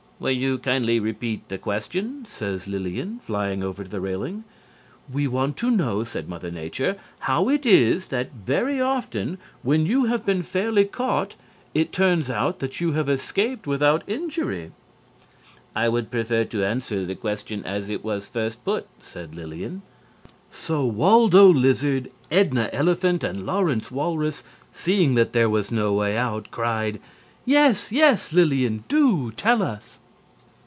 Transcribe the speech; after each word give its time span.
"Will 0.21 0.29
you 0.29 0.59
kindly 0.59 0.99
repeat 0.99 1.49
the 1.49 1.57
question?" 1.57 2.25
said 2.29 2.67
Lillian 2.67 3.17
flying 3.25 3.63
over 3.63 3.83
to 3.83 3.89
the 3.89 3.99
railing. 3.99 4.43
"We 5.11 5.27
want 5.27 5.57
to 5.57 5.71
know," 5.71 6.03
said 6.03 6.29
Mother 6.29 6.51
Nature, 6.51 6.95
"how 7.21 7.49
it 7.49 7.65
is 7.65 8.09
that 8.09 8.29
very 8.45 8.79
often, 8.79 9.39
when 9.63 9.87
you 9.87 10.05
have 10.05 10.23
been 10.23 10.43
fairly 10.43 10.85
caught, 10.85 11.33
it 11.73 11.91
turns 11.91 12.29
out 12.29 12.59
that 12.59 12.79
you 12.79 12.91
have 12.91 13.09
escaped 13.09 13.65
without 13.65 14.03
injury." 14.07 14.71
"I 15.75 15.89
would 15.89 16.11
prefer 16.11 16.43
to 16.45 16.63
answer 16.63 17.03
the 17.03 17.15
question 17.15 17.65
as 17.65 17.89
it 17.89 18.03
was 18.03 18.27
first 18.29 18.63
put," 18.63 18.85
said 19.01 19.33
Lillian. 19.35 19.81
So 20.51 20.85
Waldo 20.85 21.47
Lizard, 21.49 22.11
Edna 22.29 22.69
Elephant 22.71 23.23
and 23.23 23.43
Lawrence 23.43 23.89
Walrus, 23.89 24.43
seeing 24.71 25.15
that 25.15 25.33
there 25.33 25.49
was 25.49 25.71
no 25.71 25.93
way 25.93 26.15
out, 26.15 26.51
cried: 26.51 27.01
"Yes, 27.43 27.91
yes, 27.91 28.31
Lillian, 28.31 28.83
do 28.87 29.31
tell 29.31 29.63
us." 29.63 29.97